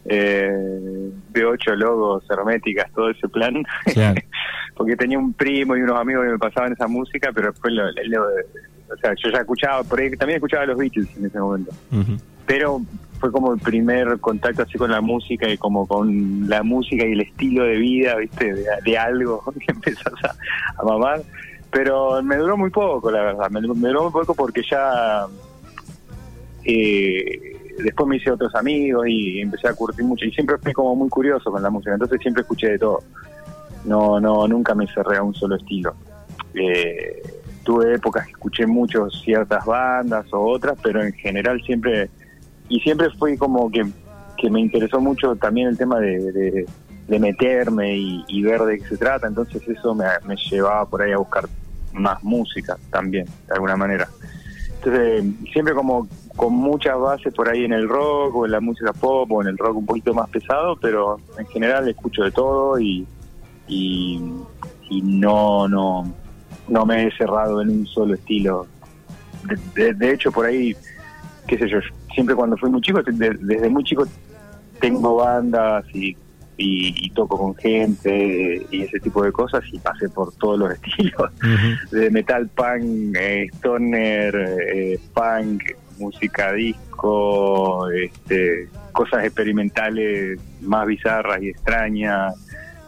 eh, 0.06 1.12
B8 1.34 1.76
logos, 1.76 2.24
herméticas, 2.30 2.92
todo 2.92 3.10
ese 3.10 3.28
plan. 3.28 3.64
Claro. 3.94 4.22
porque 4.76 4.96
tenía 4.96 5.18
un 5.18 5.34
primo 5.34 5.76
y 5.76 5.82
unos 5.82 6.00
amigos 6.00 6.26
que 6.26 6.32
me 6.32 6.38
pasaban 6.38 6.74
esa 6.74 6.88
música, 6.88 7.32
pero 7.34 7.52
después 7.52 7.74
lo, 7.74 7.84
lo 7.92 8.26
o 8.90 8.98
sea, 8.98 9.14
yo 9.22 9.30
ya 9.30 9.40
escuchaba, 9.40 9.84
por 9.84 10.00
ahí 10.00 10.16
también 10.16 10.38
escuchaba 10.38 10.64
a 10.64 10.68
los 10.68 10.78
Beatles 10.78 11.08
en 11.18 11.26
ese 11.26 11.40
momento. 11.40 11.72
Pero 12.46 12.82
fue 13.20 13.32
como 13.32 13.54
el 13.54 13.60
primer 13.60 14.20
contacto 14.20 14.64
así 14.64 14.78
con 14.78 14.92
la 14.92 15.02
música 15.02 15.50
y 15.50 15.58
como 15.58 15.88
con 15.88 16.48
la 16.48 16.64
música 16.64 17.06
y 17.06 17.14
el 17.14 17.22
estilo 17.22 17.64
de 17.64 17.78
vida, 17.78 18.16
¿viste? 18.16 18.54
De, 18.84 18.98
algo 18.98 19.44
que 19.60 19.72
empezás 19.72 20.14
a, 20.24 20.82
a 20.82 20.86
mamar. 20.86 21.22
Pero 21.72 22.22
me 22.24 22.38
duró 22.38 22.58
muy 22.58 22.70
poco, 22.70 23.12
la 23.12 23.22
verdad. 23.22 23.50
Me, 23.50 23.62
me 23.62 23.88
duró 23.90 24.04
muy 24.04 24.12
poco 24.12 24.34
porque 24.34 24.62
ya 24.70 25.26
eh, 26.64 27.76
después 27.80 28.10
me 28.10 28.18
hice 28.18 28.30
otros 28.30 28.54
amigos 28.56 29.08
y 29.08 29.40
empecé 29.40 29.70
a 29.70 29.74
curtir 29.74 30.04
mucho. 30.04 30.26
Y 30.26 30.32
siempre 30.32 30.58
fui 30.58 30.74
como 30.74 30.96
muy 30.96 31.10
curioso 31.10 31.52
con 31.52 31.64
la 31.64 31.70
música, 31.70 31.94
entonces 31.94 32.20
siempre 32.22 32.42
escuché 32.42 32.72
de 32.72 32.80
todo. 32.80 33.04
No, 33.86 34.20
no, 34.20 34.48
nunca 34.48 34.76
me 34.76 34.86
cerré 34.88 35.18
a 35.18 35.24
un 35.24 35.34
solo 35.34 35.56
estilo. 35.56 35.96
Eh, 36.54 37.22
tuve 37.64 37.96
épocas 37.96 38.26
que 38.26 38.32
escuché 38.32 38.66
mucho 38.66 39.10
ciertas 39.10 39.66
bandas 39.66 40.26
o 40.34 40.42
otras, 40.42 40.78
pero 40.82 41.02
en 41.02 41.14
general 41.14 41.62
siempre, 41.64 42.10
y 42.68 42.80
siempre 42.80 43.10
fui 43.18 43.38
como 43.38 43.70
que, 43.70 43.86
que 44.38 44.50
me 44.50 44.60
interesó 44.62 45.00
mucho 45.00 45.36
también 45.36 45.68
el 45.68 45.78
tema 45.78 46.00
de, 46.00 46.20
de, 47.08 47.20
meterme 47.20 47.98
y, 47.98 48.42
ver 48.42 48.62
de 48.62 48.80
qué 48.80 48.86
se 48.90 48.98
trata, 48.98 49.28
entonces 49.28 49.62
eso 49.68 49.96
me, 49.96 50.06
me 50.26 50.36
llevaba 50.52 50.86
por 50.86 51.02
ahí 51.02 51.12
a 51.14 51.18
buscar 51.18 51.46
más 51.94 52.22
música 52.22 52.78
también, 52.92 53.26
de 53.48 53.54
alguna 53.54 53.78
manera. 53.78 54.08
Entonces, 54.76 55.24
siempre 55.52 55.74
como 55.74 56.08
con 56.36 56.54
muchas 56.54 57.00
bases 57.00 57.34
por 57.34 57.50
ahí 57.50 57.64
en 57.64 57.74
el 57.74 57.90
rock 57.90 58.36
o 58.36 58.46
en 58.46 58.52
la 58.52 58.60
música 58.60 58.94
pop 58.94 59.32
o 59.32 59.42
en 59.42 59.48
el 59.48 59.58
rock 59.58 59.78
un 59.78 59.86
poquito 59.86 60.14
más 60.14 60.30
pesado, 60.30 60.78
pero 60.80 61.20
en 61.38 61.48
general 61.48 61.88
escucho 61.90 62.24
de 62.24 62.32
todo 62.32 62.80
y, 62.80 63.08
y, 63.68 64.22
y 64.90 65.02
no, 65.02 65.68
no, 65.68 66.14
no 66.68 66.86
me 66.86 67.08
he 67.08 67.12
cerrado 67.18 67.62
en 67.62 67.70
un 67.70 67.86
solo 67.88 68.14
estilo. 68.14 68.68
De, 69.44 69.84
de- 69.84 69.94
de 69.94 70.14
hecho, 70.14 70.32
por 70.32 70.46
ahí, 70.46 70.76
qué 71.48 71.58
sé 71.58 71.68
yo, 71.70 71.80
siempre 72.18 72.34
cuando 72.36 72.58
fui 72.58 72.72
muy 72.72 72.82
chico, 72.82 73.00
de- 73.04 73.38
desde 73.40 73.70
muy 73.70 73.84
chico 73.84 74.04
tengo 74.80 75.18
bandas 75.18 75.86
y, 75.94 76.10
y, 76.58 77.06
y 77.06 77.10
toco 77.12 77.38
con 77.38 77.56
gente 77.56 78.66
y 78.72 78.82
ese 78.82 79.00
tipo 79.00 79.22
de 79.24 79.32
cosas 79.32 79.62
y 79.72 79.78
pasé 79.78 80.10
por 80.10 80.34
todos 80.34 80.58
los 80.58 80.72
estilos 80.78 81.30
de 81.92 82.10
metal 82.10 82.48
punk, 82.50 83.16
eh, 83.20 83.48
stoner, 83.54 84.36
eh, 84.74 85.00
punk, 85.14 85.62
música 86.00 86.54
disco, 86.54 87.88
este, 87.92 88.68
cosas 88.94 89.24
experimentales 89.26 90.40
más 90.62 90.88
bizarras 90.88 91.40
y 91.44 91.50
extrañas, 91.50 92.34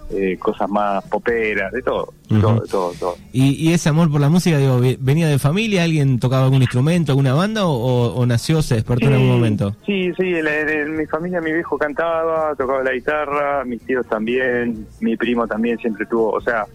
eh, 0.10 0.38
cosas 0.40 0.68
más 0.70 1.04
poperas, 1.10 1.72
de 1.72 1.82
todo, 1.84 2.14
todo, 2.28 2.60
todo, 2.68 2.94
todo. 3.00 3.16
¿Y, 3.32 3.52
y 3.70 3.74
ese 3.74 3.90
amor 3.90 4.12
por 4.12 4.20
la 4.22 4.30
música, 4.30 4.58
digo, 4.58 4.80
ve- 4.80 4.98
venía 5.00 5.28
de 5.28 5.38
familia? 5.38 5.84
¿Alguien 5.84 6.20
tocaba 6.20 6.46
algún 6.46 6.62
instrumento, 6.62 7.12
alguna 7.12 7.34
banda 7.34 7.66
o, 7.68 8.14
o 8.16 8.26
nació, 8.26 8.62
se 8.62 8.76
despertó 8.76 9.08
en 9.08 9.14
algún 9.14 9.30
momento? 9.30 9.76
Sí, 9.86 10.12
sí, 10.18 10.24
en, 10.34 10.48
en- 10.48 10.70
en 10.70 10.98
mi 10.98 11.06
familia 11.06 11.42
mi 11.42 11.52
viejo 11.54 11.78
cantaba, 11.78 12.56
tocaba 12.56 12.84
la 12.84 12.92
guitarra, 12.94 13.64
mis 13.66 13.82
tíos 13.84 14.06
también, 14.08 14.88
mi 15.00 15.16
primo 15.16 15.48
también 15.48 15.78
siempre 15.78 16.06
tuvo, 16.08 16.32
o 16.32 16.42
sea, 16.42 16.66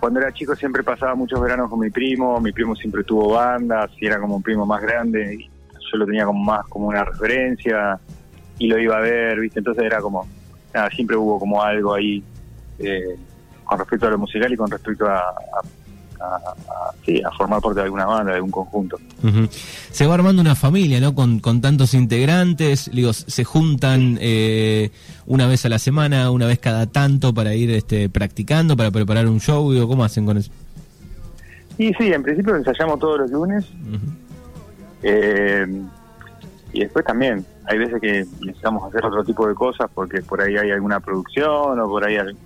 cuando 0.00 0.20
era 0.20 0.32
chico 0.32 0.54
siempre 0.54 0.82
pasaba 0.82 1.14
muchos 1.14 1.40
veranos 1.40 1.68
con 1.68 1.80
mi 1.80 1.90
primo, 1.90 2.40
mi 2.40 2.52
primo 2.52 2.74
siempre 2.76 3.02
tuvo 3.04 3.34
bandas 3.34 3.90
y 4.00 4.06
era 4.06 4.18
como 4.20 4.36
un 4.36 4.42
primo 4.42 4.64
más 4.66 4.80
grande, 4.82 5.34
y 5.34 5.44
yo 5.92 5.98
lo 5.98 6.06
tenía 6.06 6.24
como 6.24 6.42
más 6.42 6.66
como 6.68 6.88
una 6.88 7.04
referencia 7.04 7.98
y 8.58 8.68
lo 8.68 8.78
iba 8.78 8.96
a 8.96 9.00
ver, 9.00 9.40
¿viste? 9.40 9.58
Entonces 9.60 9.84
era 9.84 10.00
como, 10.00 10.26
nada, 10.74 10.88
siempre 10.90 11.16
hubo 11.16 11.38
como 11.38 11.62
algo 11.62 11.94
ahí 11.94 12.22
eh, 12.78 13.16
con 13.64 13.78
respecto 13.78 14.06
a 14.06 14.10
lo 14.10 14.18
musical 14.18 14.52
y 14.52 14.56
con 14.56 14.70
respecto 14.70 15.06
a, 15.06 15.18
a, 15.18 15.24
a- 16.20 16.36
a- 16.36 16.92
sí, 17.04 17.20
a 17.22 17.30
formar 17.32 17.60
parte 17.60 17.80
de 17.80 17.84
alguna 17.84 18.06
banda, 18.06 18.34
de 18.34 18.40
un 18.40 18.50
conjunto. 18.50 18.98
Se 19.90 20.06
va 20.06 20.14
armando 20.14 20.40
una 20.40 20.54
familia, 20.54 21.00
¿no? 21.00 21.14
Con, 21.14 21.40
con 21.40 21.60
tantos 21.60 21.92
integrantes, 21.94 22.90
digo, 22.92 23.12
se 23.12 23.44
juntan 23.44 24.18
eh, 24.20 24.90
una 25.26 25.46
vez 25.46 25.64
a 25.66 25.68
la 25.68 25.78
semana, 25.78 26.30
una 26.30 26.46
vez 26.46 26.58
cada 26.58 26.86
tanto 26.86 27.34
para 27.34 27.54
ir 27.54 27.70
este, 27.70 28.08
practicando, 28.08 28.76
para 28.76 28.90
preparar 28.90 29.26
un 29.26 29.40
show, 29.40 29.72
digo, 29.72 29.88
¿cómo 29.88 30.04
hacen 30.04 30.24
con 30.26 30.36
eso? 30.38 30.50
Y 31.78 31.92
sí, 31.94 32.12
en 32.12 32.22
principio 32.22 32.56
ensayamos 32.56 32.98
todos 32.98 33.20
los 33.20 33.30
lunes. 33.30 33.66
Eh, 35.02 35.66
y 36.72 36.80
después 36.80 37.04
también, 37.04 37.44
hay 37.66 37.78
veces 37.78 38.00
que 38.00 38.24
necesitamos 38.40 38.88
hacer 38.88 39.04
otro 39.04 39.24
tipo 39.24 39.46
de 39.46 39.54
cosas 39.54 39.88
porque 39.94 40.20
por 40.22 40.40
ahí 40.40 40.56
hay 40.56 40.70
alguna 40.70 41.00
producción 41.00 41.78
o 41.80 41.86
por 41.88 42.04
ahí, 42.04 42.16
hay- 42.16 42.36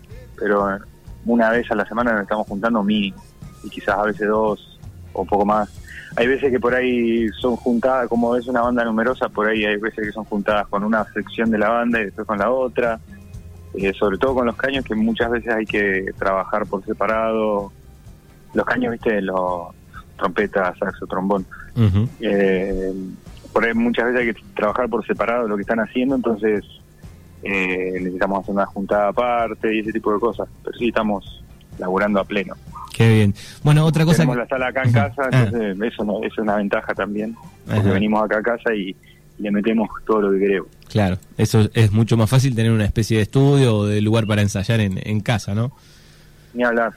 pero 0.41 0.79
una 1.27 1.51
vez 1.51 1.71
a 1.71 1.75
la 1.75 1.87
semana 1.87 2.13
nos 2.13 2.23
estamos 2.23 2.47
juntando 2.49 2.83
mínimo 2.83 3.23
y 3.63 3.69
quizás 3.69 3.99
a 3.99 4.05
veces 4.05 4.27
dos 4.27 4.79
o 5.13 5.25
poco 5.25 5.45
más. 5.45 5.69
Hay 6.17 6.27
veces 6.27 6.51
que 6.51 6.59
por 6.59 6.75
ahí 6.75 7.29
son 7.41 7.55
juntadas, 7.57 8.09
como 8.09 8.35
es 8.35 8.49
una 8.49 8.63
banda 8.63 8.85
numerosa, 8.85 9.29
por 9.29 9.47
ahí 9.47 9.65
hay 9.65 9.77
veces 9.77 10.07
que 10.07 10.13
son 10.13 10.25
juntadas 10.25 10.67
con 10.67 10.83
una 10.83 11.05
sección 11.13 11.51
de 11.51 11.59
la 11.59 11.69
banda 11.69 12.01
y 12.01 12.07
después 12.07 12.27
con 12.27 12.39
la 12.39 12.51
otra. 12.51 12.99
Eh, 13.75 13.93
sobre 13.95 14.19
todo 14.19 14.35
con 14.35 14.47
los 14.47 14.57
caños 14.57 14.85
que 14.85 14.97
muchas 14.97 15.31
veces 15.31 15.55
hay 15.55 15.65
que 15.65 16.07
trabajar 16.19 16.67
por 16.67 16.85
separado. 16.85 17.71
Los 18.53 18.67
caños, 18.67 18.93
viste, 18.93 19.23
los 19.23 19.69
trompetas, 20.17 20.77
saxo, 20.79 21.07
trombón 21.07 21.47
eh, 22.21 22.93
por 23.53 23.65
ahí 23.65 23.75
muchas 23.75 24.07
veces 24.07 24.21
hay 24.21 24.35
que 24.35 24.41
trabajar 24.55 24.89
por 24.89 25.07
separado 25.07 25.49
lo 25.49 25.57
que 25.57 25.63
están 25.63 25.81
haciendo, 25.81 26.15
entonces 26.15 26.65
eh, 27.43 27.93
necesitamos 28.01 28.43
hacer 28.43 28.55
una 28.55 28.67
juntada 28.67 29.09
aparte 29.09 29.75
y 29.75 29.81
ese 29.81 29.93
tipo 29.93 30.13
de 30.13 30.21
cosas. 30.21 30.49
Pero 30.65 30.79
sí, 30.79 30.89
estamos 30.89 31.43
laburando 31.79 32.21
a 32.21 32.25
pleno. 32.25 32.55
Qué 32.95 33.09
bien. 33.15 33.35
Bueno, 33.63 33.87
otra 33.87 34.05
cosa 34.05 34.19
Tenemos 34.19 34.37
que... 34.37 34.43
la 34.43 34.49
sala 34.49 34.67
acá 34.69 34.83
en 34.83 34.93
casa, 34.93 35.23
Ah. 35.33 35.45
entonces 35.47 35.93
eso, 35.93 36.05
no, 36.05 36.19
eso 36.19 36.35
es 36.35 36.39
una 36.39 36.57
ventaja 36.57 36.93
también, 36.95 37.35
porque 37.65 37.81
Ajá. 37.81 37.93
venimos 37.93 38.23
acá 38.23 38.39
a 38.39 38.43
casa 38.43 38.75
y 38.75 38.95
le 39.39 39.51
metemos 39.51 39.89
todo 40.07 40.21
lo 40.23 40.33
que 40.33 40.39
queremos. 40.41 40.69
Claro, 40.91 41.17
eso 41.39 41.71
es 41.73 41.93
mucho 41.93 42.17
más 42.19 42.29
fácil 42.29 42.55
tener 42.55 42.73
una 42.73 42.85
especie 42.85 43.17
de 43.17 43.23
estudio 43.23 43.77
o 43.77 43.87
de 43.87 44.01
lugar 44.03 44.27
para 44.27 44.43
ensayar 44.43 44.81
en, 44.81 45.01
en 45.03 45.21
casa, 45.21 45.55
¿no? 45.55 45.73
Ni 46.53 46.63
hablar. 46.65 46.93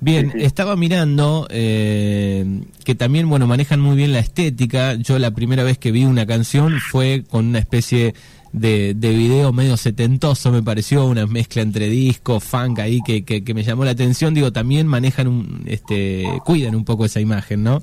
Bien, 0.00 0.30
Sí, 0.32 0.38
sí. 0.40 0.44
estaba 0.44 0.76
mirando 0.76 1.48
eh, 1.50 2.60
que 2.84 2.94
también, 2.94 3.28
bueno, 3.28 3.46
manejan 3.46 3.80
muy 3.80 3.96
bien 3.96 4.12
la 4.12 4.18
estética. 4.20 4.94
Yo 4.94 5.18
la 5.18 5.30
primera 5.32 5.62
vez 5.64 5.78
que 5.78 5.90
vi 5.92 6.04
una 6.04 6.26
canción 6.26 6.78
fue 6.78 7.24
con 7.28 7.46
una 7.46 7.58
especie 7.58 8.14
de, 8.52 8.94
de 8.94 9.10
video 9.10 9.52
medio 9.52 9.76
setentoso, 9.76 10.50
me 10.50 10.62
pareció, 10.62 11.06
una 11.06 11.26
mezcla 11.26 11.62
entre 11.62 11.88
disco, 11.88 12.40
funk 12.40 12.78
ahí 12.80 13.00
que, 13.02 13.24
que, 13.24 13.44
que 13.44 13.54
me 13.54 13.62
llamó 13.62 13.84
la 13.84 13.92
atención. 13.92 14.34
Digo, 14.34 14.52
también 14.52 14.86
manejan, 14.86 15.28
un, 15.28 15.62
este, 15.66 16.24
cuidan 16.44 16.74
un 16.74 16.84
poco 16.84 17.04
esa 17.04 17.20
imagen, 17.20 17.62
¿no? 17.62 17.80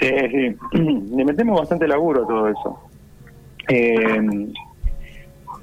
Sí, 0.00 0.08
sí. 0.30 0.78
Le 1.16 1.24
metemos 1.24 1.58
bastante 1.58 1.88
laburo 1.88 2.24
a 2.24 2.26
todo 2.26 2.48
eso. 2.48 2.78
Eh, 3.68 4.52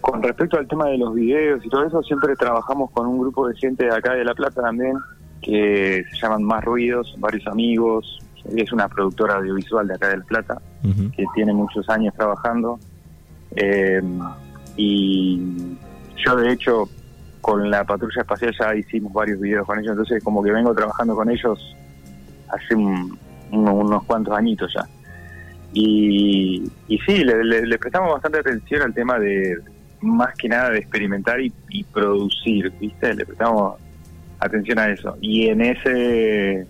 con 0.01 0.22
respecto 0.22 0.58
al 0.58 0.68
tema 0.68 0.88
de 0.88 0.98
los 0.98 1.13
videos 1.13 1.65
y 1.65 1.70
todo 1.70 1.86
eso, 1.86 2.03
siempre 2.03 2.36
trabajamos 2.36 2.92
con 2.92 3.08
un 3.08 3.20
grupo 3.20 3.48
de 3.48 3.56
gente 3.56 3.86
de 3.86 3.94
acá 3.94 4.13
de 4.13 4.25
La 4.25 4.34
Plata 4.34 4.62
también, 4.62 4.98
que 5.42 6.03
se 6.12 6.18
llaman 6.22 6.44
Más 6.44 6.63
Ruidos, 6.63 7.15
varios 7.20 7.48
amigos. 7.48 8.20
Es 8.53 8.74
una 8.74 8.89
productora 8.89 9.36
audiovisual 9.36 9.88
de 9.88 9.94
acá 9.94 10.10
de 10.10 10.18
La 10.18 10.24
Plata, 10.25 10.62
que 11.15 11.25
tiene 11.34 11.53
muchos 11.53 11.88
años 11.89 12.13
trabajando. 12.15 12.80
Eh, 13.55 14.01
y 14.77 15.39
yo, 16.25 16.36
de 16.36 16.51
hecho, 16.53 16.89
con 17.41 17.69
la 17.69 17.83
patrulla 17.83 18.22
espacial 18.22 18.55
ya 18.60 18.75
hicimos 18.75 19.12
varios 19.13 19.39
videos 19.39 19.65
con 19.65 19.77
ellos, 19.79 19.91
entonces 19.91 20.24
como 20.24 20.41
que 20.43 20.51
vengo 20.51 20.74
trabajando 20.74 21.15
con 21.15 21.29
ellos 21.29 21.75
hace 22.50 22.75
un- 22.75 23.17
uno- 23.51 23.74
unos 23.75 24.03
cuantos 24.05 24.36
añitos 24.36 24.72
ya. 24.74 24.86
Y, 25.74 26.63
y 26.88 26.98
sí, 27.00 27.24
le, 27.24 27.77
prestamos 27.79 28.13
bastante 28.13 28.39
atención 28.39 28.83
al 28.83 28.93
tema 28.93 29.19
de, 29.19 29.57
más 30.01 30.33
que 30.36 30.48
nada, 30.48 30.69
de 30.69 30.79
experimentar 30.79 31.39
y 31.41 31.51
producir, 31.91 32.72
¿viste? 32.79 33.13
Le 33.15 33.25
prestamos 33.25 33.75
atención 34.39 34.79
a 34.79 34.89
eso. 34.89 35.17
Y 35.22 35.48
en 35.48 35.62
ese 35.62 36.67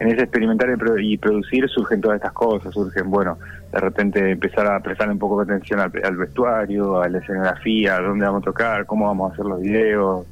en 0.00 0.08
ese 0.08 0.22
experimentar 0.22 0.68
y, 0.70 0.76
pro- 0.76 0.98
y 0.98 1.16
producir 1.18 1.68
surgen 1.68 2.00
todas 2.00 2.16
estas 2.16 2.32
cosas, 2.32 2.72
surgen, 2.74 3.10
bueno, 3.10 3.38
de 3.70 3.78
repente 3.78 4.30
empezar 4.30 4.66
a 4.66 4.80
prestar 4.80 5.08
un 5.10 5.18
poco 5.18 5.44
de 5.44 5.52
atención 5.54 5.78
al, 5.78 6.16
vestuario, 6.16 7.00
a 7.02 7.08
la 7.08 7.18
escenografía, 7.18 7.96
a 7.96 8.00
dónde 8.00 8.24
vamos 8.26 8.42
a 8.42 8.44
tocar, 8.46 8.86
cómo 8.86 9.06
vamos 9.06 9.30
a 9.30 9.34
hacer 9.34 9.44
los 9.44 9.60
videos, 9.60 10.26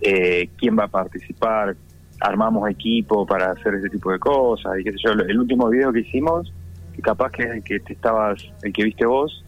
eh, 0.00 0.48
quién 0.58 0.78
va 0.78 0.84
a 0.84 0.88
participar, 0.88 1.76
armamos 2.20 2.68
equipo 2.70 3.26
para 3.26 3.50
hacer 3.52 3.74
ese 3.74 3.88
tipo 3.90 4.10
de 4.12 4.18
cosas, 4.18 4.78
y 4.78 4.84
qué 4.84 4.92
sé 4.92 4.98
yo, 5.04 5.12
el 5.12 5.38
último 5.38 5.68
video 5.68 5.92
que 5.92 6.00
hicimos, 6.00 6.52
que 6.94 7.02
capaz 7.02 7.30
que 7.32 7.42
es 7.44 7.50
el 7.50 7.62
que 7.62 7.80
te 7.80 7.92
estabas, 7.92 8.40
el 8.62 8.72
que 8.72 8.84
viste 8.84 9.06
vos, 9.06 9.44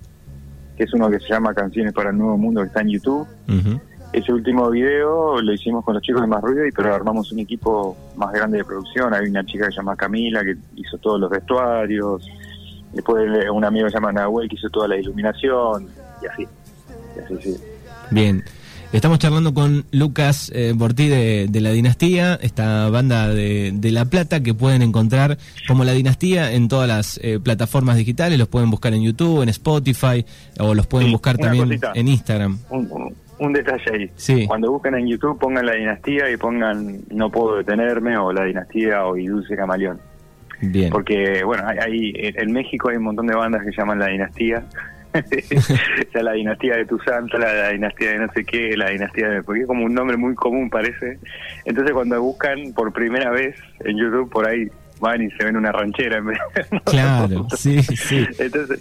que 0.76 0.84
es 0.84 0.94
uno 0.94 1.10
que 1.10 1.18
se 1.20 1.28
llama 1.28 1.54
Canciones 1.54 1.92
para 1.92 2.10
el 2.10 2.18
Nuevo 2.18 2.36
Mundo, 2.38 2.60
que 2.62 2.66
está 2.68 2.80
en 2.82 2.88
YouTube, 2.88 3.26
Ujú. 3.48 3.80
Ese 4.12 4.32
último 4.32 4.68
video 4.70 5.40
lo 5.40 5.52
hicimos 5.52 5.84
con 5.84 5.94
los 5.94 6.02
chicos 6.02 6.20
de 6.20 6.26
Más 6.26 6.42
Ruido, 6.42 6.66
y 6.66 6.72
pero 6.72 6.94
armamos 6.94 7.32
un 7.32 7.38
equipo 7.40 7.96
más 8.16 8.32
grande 8.32 8.58
de 8.58 8.64
producción. 8.64 9.12
Hay 9.14 9.26
una 9.28 9.44
chica 9.46 9.66
que 9.66 9.72
se 9.72 9.76
llama 9.78 9.96
Camila 9.96 10.42
que 10.44 10.56
hizo 10.76 10.98
todos 10.98 11.18
los 11.20 11.30
vestuarios. 11.30 12.22
Después 12.92 13.24
un 13.50 13.64
amigo 13.64 13.86
que 13.86 13.90
se 13.90 13.96
llama 13.96 14.12
Nahuel 14.12 14.48
que 14.48 14.56
hizo 14.56 14.68
toda 14.68 14.88
la 14.88 14.96
iluminación. 14.98 15.88
Y 16.22 16.26
así. 16.26 16.46
Y 17.16 17.20
así, 17.20 17.34
sí. 17.42 17.56
Bien. 18.10 18.44
Estamos 18.92 19.18
charlando 19.18 19.54
con 19.54 19.86
Lucas 19.90 20.52
eh, 20.54 20.74
Bortí 20.76 21.08
de, 21.08 21.46
de 21.48 21.60
La 21.62 21.70
Dinastía, 21.70 22.34
esta 22.42 22.90
banda 22.90 23.28
de, 23.28 23.72
de 23.74 23.90
La 23.90 24.04
Plata 24.04 24.42
que 24.42 24.52
pueden 24.52 24.82
encontrar 24.82 25.38
como 25.66 25.82
La 25.84 25.92
Dinastía 25.92 26.52
en 26.52 26.68
todas 26.68 26.86
las 26.88 27.18
eh, 27.22 27.40
plataformas 27.42 27.96
digitales, 27.96 28.38
los 28.38 28.48
pueden 28.48 28.70
buscar 28.70 28.92
en 28.92 29.02
YouTube, 29.02 29.40
en 29.40 29.48
Spotify 29.48 30.26
o 30.60 30.74
los 30.74 30.86
pueden 30.86 31.06
Sí, 31.06 31.12
buscar 31.14 31.38
también 31.38 31.68
cosita. 31.68 31.92
en 31.94 32.08
Instagram. 32.08 32.58
Un, 32.68 32.86
un- 32.90 33.14
un 33.46 33.52
detalle 33.52 33.84
ahí. 33.92 34.10
Sí. 34.16 34.46
Cuando 34.46 34.70
buscan 34.72 34.94
en 34.94 35.06
YouTube 35.08 35.38
pongan 35.38 35.66
la 35.66 35.72
dinastía 35.74 36.30
y 36.30 36.36
pongan 36.36 36.98
No 37.10 37.30
puedo 37.30 37.56
detenerme 37.58 38.16
o 38.16 38.32
la 38.32 38.44
dinastía 38.44 39.04
o 39.06 39.16
Y 39.16 39.26
Dulce 39.26 39.56
Camaleón. 39.56 39.98
Bien. 40.60 40.90
Porque, 40.90 41.42
bueno, 41.44 41.64
hay, 41.66 41.78
hay- 41.78 42.12
en 42.36 42.52
México 42.52 42.88
hay 42.88 42.96
un 42.96 43.04
montón 43.04 43.26
de 43.26 43.34
bandas 43.34 43.62
que 43.64 43.72
llaman 43.76 43.98
la 43.98 44.06
dinastía. 44.08 44.62
la 46.14 46.32
dinastía 46.32 46.76
de 46.76 46.86
tu 46.86 46.98
santa, 47.00 47.38
la, 47.38 47.52
la 47.52 47.68
dinastía 47.70 48.12
de 48.12 48.18
no 48.18 48.32
sé 48.32 48.44
qué, 48.44 48.76
la 48.76 48.90
dinastía 48.90 49.28
de... 49.28 49.42
Porque 49.42 49.62
es 49.62 49.66
como 49.66 49.84
un 49.84 49.92
nombre 49.94 50.16
muy 50.16 50.34
común, 50.34 50.70
parece. 50.70 51.18
Entonces 51.64 51.92
cuando 51.92 52.20
buscan 52.22 52.72
por 52.74 52.92
primera 52.92 53.30
vez 53.30 53.56
en 53.84 53.98
YouTube, 53.98 54.30
por 54.30 54.48
ahí 54.48 54.68
van 55.02 55.20
y 55.22 55.30
se 55.32 55.44
ven 55.44 55.56
una 55.56 55.70
ranchera 55.72 56.16
en 56.18 56.26
vez 56.26 56.38
de- 56.54 56.80
Claro, 56.86 57.46
sí, 57.56 57.82
sí. 57.82 58.24
Entonces, 58.38 58.80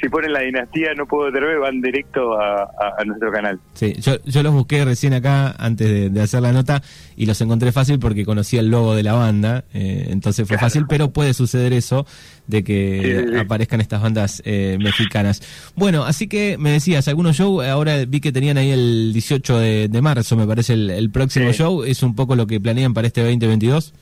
si 0.00 0.08
ponen 0.08 0.32
la 0.32 0.40
dinastía, 0.40 0.94
no 0.94 1.06
puedo 1.06 1.26
detenerme, 1.26 1.58
van 1.58 1.80
directo 1.80 2.38
a, 2.40 2.62
a- 2.62 2.94
a 2.98 3.04
nuestro 3.04 3.32
canal. 3.32 3.58
Sí, 3.74 3.94
yo, 4.00 4.16
yo 4.24 4.42
los 4.42 4.52
busqué 4.52 4.84
recién 4.84 5.14
acá 5.14 5.52
antes 5.58 5.88
de, 5.88 6.10
de 6.10 6.20
hacer 6.22 6.42
la 6.42 6.52
nota 6.52 6.82
y 7.16 7.26
los 7.26 7.40
encontré 7.40 7.72
fácil 7.72 7.98
porque 7.98 8.24
conocía 8.24 8.60
el 8.60 8.68
logo 8.68 8.94
de 8.94 9.02
la 9.02 9.14
banda, 9.14 9.64
eh, 9.72 10.06
entonces 10.10 10.46
fue 10.46 10.56
Claro. 10.56 10.66
fácil, 10.68 10.86
pero 10.88 11.10
puede 11.12 11.34
suceder 11.34 11.72
eso 11.72 12.06
de 12.46 12.62
que 12.64 13.00
Sí, 13.02 13.26
sí, 13.28 13.32
sí. 13.32 13.38
aparezcan 13.38 13.80
estas 13.80 14.02
bandas 14.02 14.42
eh, 14.44 14.76
mexicanas. 14.80 15.40
Bueno, 15.76 16.04
así 16.04 16.26
que 16.28 16.56
me 16.58 16.70
decías, 16.70 17.06
algunos 17.08 17.36
show, 17.36 17.62
ahora 17.62 18.04
vi 18.06 18.20
que 18.20 18.32
tenían 18.32 18.58
ahí 18.58 18.70
el 18.70 19.12
18 19.12 19.58
de, 19.58 19.88
de 19.88 20.02
marzo, 20.02 20.36
me 20.36 20.46
parece 20.46 20.72
el, 20.74 20.90
el 20.90 21.10
próximo 21.10 21.52
show, 21.52 21.84
es 21.84 22.02
un 22.02 22.14
poco 22.14 22.34
lo 22.36 22.46
que 22.46 22.60
planean 22.60 22.92
para 22.92 23.06
este 23.06 23.22
2022. 23.22 23.94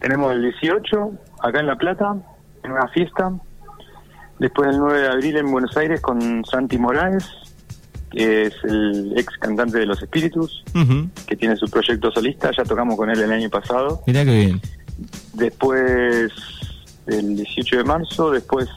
Tenemos 0.00 0.32
el 0.32 0.42
18 0.42 1.12
acá 1.40 1.60
en 1.60 1.66
La 1.66 1.76
Plata, 1.76 2.16
en 2.62 2.72
una 2.72 2.88
fiesta. 2.88 3.32
Después 4.38 4.68
el 4.68 4.78
9 4.78 5.00
de 5.00 5.08
abril 5.08 5.36
en 5.36 5.50
Buenos 5.50 5.76
Aires 5.76 6.00
con 6.00 6.44
Santi 6.44 6.78
Morales, 6.78 7.26
que 8.10 8.42
es 8.42 8.54
el 8.64 9.14
ex 9.16 9.36
cantante 9.38 9.78
de 9.78 9.86
Los 9.86 10.00
Espíritus, 10.02 10.64
que 11.26 11.36
tiene 11.36 11.56
su 11.56 11.68
proyecto 11.68 12.12
solista. 12.12 12.50
Ya 12.56 12.64
tocamos 12.64 12.96
con 12.96 13.10
él 13.10 13.20
el 13.20 13.32
año 13.32 13.50
pasado. 13.50 14.02
Mirá 14.06 14.24
que 14.24 14.30
bien. 14.30 14.60
Después 15.34 16.32
el 17.06 17.36
18 17.36 17.78
de 17.78 17.84
marzo, 17.84 18.30
después 18.30 18.68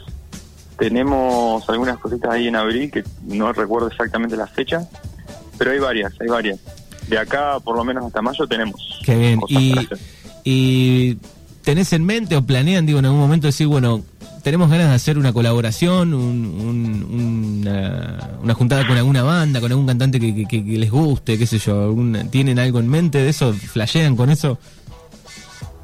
tenemos 0.78 1.70
algunas 1.70 2.00
cositas 2.00 2.32
ahí 2.32 2.48
en 2.48 2.56
abril 2.56 2.90
que 2.90 3.04
no 3.28 3.54
recuerdo 3.54 3.88
exactamente 3.88 4.36
la 4.36 4.48
fecha, 4.48 4.88
pero 5.58 5.72
hay 5.72 5.80
varias, 5.80 6.14
hay 6.20 6.28
varias. 6.28 6.60
De 7.08 7.20
acá 7.20 7.60
por 7.60 7.76
lo 7.76 7.84
menos 7.84 8.06
hasta 8.06 8.22
mayo 8.22 8.48
tenemos. 8.48 9.00
Qué 9.06 9.16
bien. 9.16 9.40
cosas 9.40 9.62
Y, 9.62 9.76
para 9.76 9.82
hacer. 9.82 10.00
Y 10.44 11.18
tenés 11.64 11.94
en 11.94 12.04
mente 12.06 12.36
o 12.36 12.42
planean, 12.46 12.86
digo, 12.86 13.00
en 13.00 13.06
algún 13.06 13.20
momento 13.20 13.48
decir, 13.48 13.68
bueno, 13.68 14.04
tenemos 14.44 14.70
ganas 14.72 14.90
de 14.90 14.96
hacer 14.96 15.18
una 15.20 15.32
colaboración, 15.34 16.14
un- 16.14 16.60
un- 16.60 17.68
una, 18.42 18.54
juntada 18.56 18.88
con 18.88 18.98
alguna 18.98 19.22
banda, 19.24 19.62
con 19.62 19.72
algún 19.72 19.86
cantante 19.86 20.20
que, 20.20 20.34
que- 20.48 20.48
que- 20.66 20.78
les 20.78 20.90
guste, 20.90 21.38
qué 21.38 21.46
sé 21.46 21.60
yo, 21.60 21.96
¿tienen 22.32 22.58
algo 22.58 22.80
en 22.80 22.88
mente 22.90 23.20
de 23.20 23.30
eso? 23.30 23.54
¿Flashean 23.54 24.16
con 24.16 24.30
eso? 24.32 24.58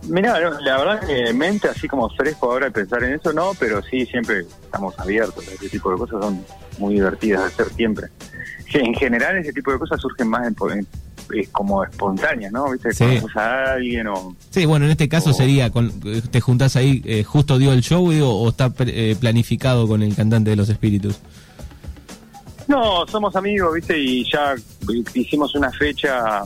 Mira, 0.09 0.39
la 0.39 0.77
verdad 0.77 1.05
que 1.05 1.29
en 1.29 1.37
mente 1.37 1.67
así 1.67 1.87
como 1.87 2.09
fresco 2.09 2.51
ahora 2.51 2.69
pensar 2.69 3.03
en 3.03 3.13
eso, 3.15 3.33
no, 3.33 3.51
pero 3.59 3.81
sí, 3.83 4.05
siempre 4.05 4.45
estamos 4.63 4.97
abiertos. 4.97 5.45
Ese 5.47 5.67
tipo 5.69 5.91
de 5.91 5.97
cosas 5.97 6.21
son 6.23 6.45
muy 6.79 6.93
divertidas 6.95 7.41
de 7.41 7.47
hacer 7.47 7.75
siempre. 7.75 8.07
En 8.73 8.93
general 8.93 9.37
ese 9.37 9.51
tipo 9.53 9.71
de 9.71 9.79
cosas 9.79 9.99
surgen 9.99 10.29
más 10.29 10.47
en, 10.47 10.55
en- 10.71 10.87
eh, 11.34 11.48
como 11.51 11.84
espontáneas, 11.84 12.51
¿no? 12.51 12.72
¿Viste? 12.72 12.93
Sí. 12.93 13.03
Conoces 13.03 13.36
a 13.36 13.74
alguien 13.74 14.07
o... 14.07 14.36
Sí, 14.50 14.65
bueno, 14.65 14.86
en 14.86 14.91
este 14.91 15.10
caso 15.10 15.34
sería, 15.34 15.69
con, 15.69 15.91
te 16.00 16.41
juntás 16.41 16.75
ahí, 16.75 17.01
eh, 17.05 17.24
justo 17.24 17.57
dio 17.57 17.74
el 17.74 17.81
show 17.81 18.10
digo, 18.12 18.29
o 18.29 18.50
está 18.50 18.74
eh, 18.79 19.15
planificado 19.19 19.88
con 19.88 20.01
el 20.01 20.15
cantante 20.15 20.51
de 20.51 20.55
los 20.55 20.69
espíritus. 20.69 21.19
No, 22.67 23.08
somos 23.08 23.36
amigos, 23.36 23.75
¿viste? 23.75 23.97
Y 23.97 24.30
ya 24.30 24.56
hicimos 25.13 25.56
una 25.56 25.71
fecha 25.71 26.43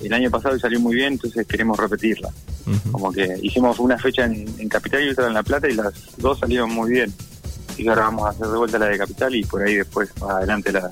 el 0.00 0.12
año 0.12 0.30
pasado 0.30 0.56
y 0.56 0.60
salió 0.60 0.80
muy 0.80 0.96
bien, 0.96 1.14
entonces 1.14 1.46
queremos 1.46 1.78
repetirla. 1.78 2.30
Como 2.92 3.10
que 3.10 3.38
hicimos 3.42 3.78
una 3.78 3.96
fecha 3.96 4.26
en, 4.26 4.46
en 4.58 4.68
Capital 4.68 5.02
y 5.02 5.10
otra 5.10 5.28
en 5.28 5.34
La 5.34 5.42
Plata 5.42 5.70
y 5.70 5.74
las 5.74 5.94
dos 6.18 6.38
salieron 6.38 6.70
muy 6.70 6.90
bien. 6.90 7.14
Y 7.78 7.88
ahora 7.88 8.02
vamos 8.02 8.26
a 8.26 8.30
hacer 8.30 8.46
de 8.46 8.58
vuelta 8.58 8.78
la 8.78 8.86
de 8.86 8.98
Capital 8.98 9.34
y 9.34 9.44
por 9.44 9.62
ahí 9.62 9.76
después 9.76 10.10
más 10.20 10.32
adelante 10.32 10.70
la, 10.70 10.90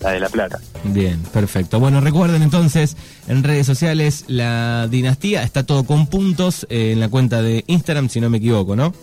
la 0.00 0.10
de 0.10 0.20
La 0.20 0.28
Plata. 0.28 0.60
Bien, 0.84 1.20
perfecto. 1.32 1.80
Bueno, 1.80 2.00
recuerden 2.00 2.42
entonces 2.42 2.96
en 3.26 3.42
redes 3.42 3.66
sociales 3.66 4.24
la 4.28 4.86
dinastía, 4.88 5.42
está 5.42 5.64
todo 5.64 5.84
con 5.84 6.06
puntos 6.06 6.66
eh, 6.70 6.92
en 6.92 7.00
la 7.00 7.08
cuenta 7.08 7.42
de 7.42 7.64
Instagram, 7.66 8.08
si 8.08 8.20
no 8.20 8.30
me 8.30 8.38
equivoco, 8.38 8.76
¿no? 8.76 8.94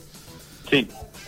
Sí, 0.70 0.88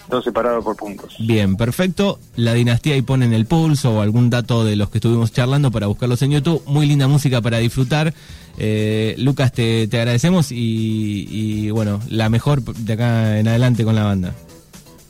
todo 0.09 0.21
separado 0.21 0.63
por 0.63 0.75
puntos. 0.75 1.15
Bien, 1.19 1.57
perfecto. 1.57 2.19
La 2.35 2.53
dinastía 2.53 2.95
ahí 2.95 3.01
ponen 3.01 3.33
el 3.33 3.45
pulso 3.45 3.97
o 3.97 4.01
algún 4.01 4.29
dato 4.29 4.63
de 4.63 4.75
los 4.75 4.89
que 4.89 4.99
estuvimos 4.99 5.31
charlando 5.31 5.69
para 5.69 5.87
buscarlos 5.87 6.21
en 6.21 6.31
YouTube. 6.31 6.63
Muy 6.65 6.85
linda 6.85 7.07
música 7.07 7.41
para 7.41 7.57
disfrutar. 7.57 8.13
Eh, 8.57 9.15
Lucas, 9.17 9.51
te, 9.51 9.87
te 9.87 9.99
agradecemos 9.99 10.51
y, 10.51 11.27
y, 11.29 11.69
bueno, 11.71 11.99
la 12.09 12.29
mejor 12.29 12.61
de 12.63 12.93
acá 12.93 13.37
en 13.37 13.47
adelante 13.47 13.83
con 13.83 13.95
la 13.95 14.03
banda. 14.03 14.33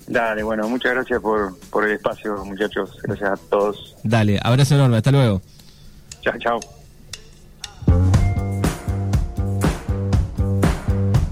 Dale, 0.08 0.42
bueno, 0.42 0.70
muchas 0.70 0.94
gracias 0.94 1.22
por, 1.22 1.58
por 1.70 1.86
el 1.86 1.92
espacio, 1.92 2.44
muchachos. 2.46 2.98
Gracias 3.04 3.30
a 3.30 3.38
todos. 3.50 3.96
Dale, 4.04 4.40
abrazo 4.42 4.76
enorme, 4.76 4.98
hasta 4.98 5.12
luego. 5.12 5.42
Chao, 6.22 6.34
chao. 6.40 6.60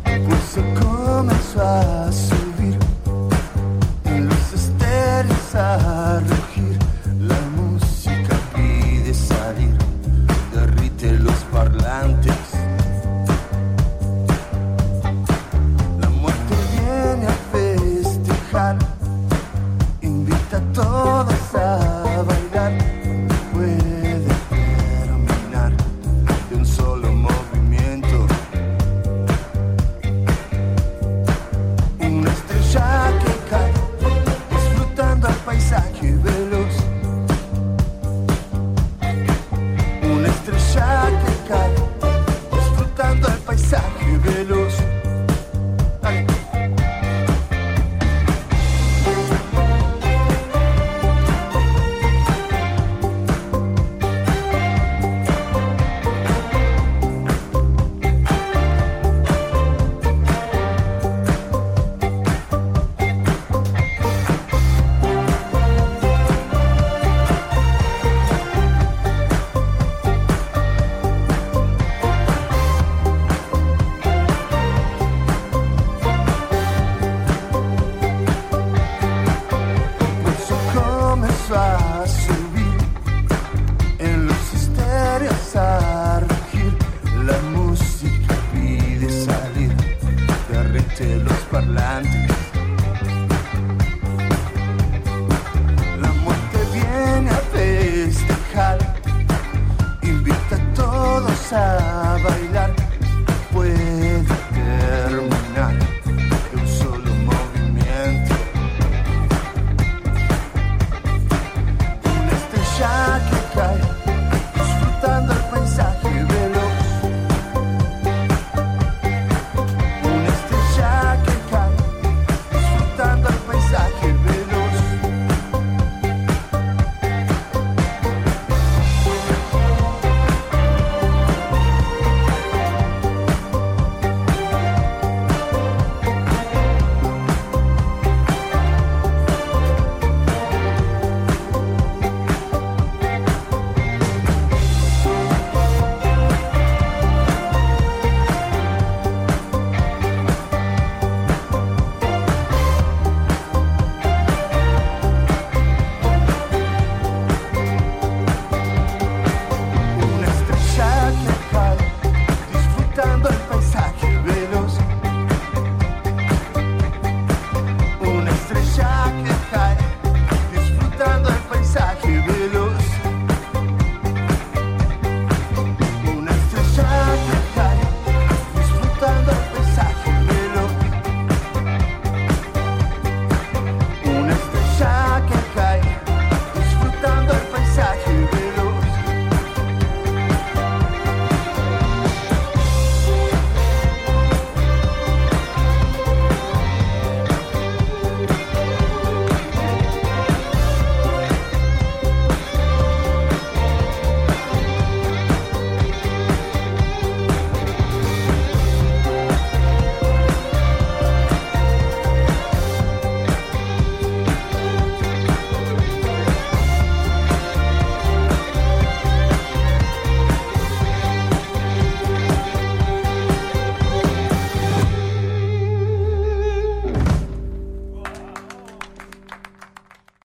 Pues 0.04 0.60
comenzó 0.80 1.62
a 1.62 2.12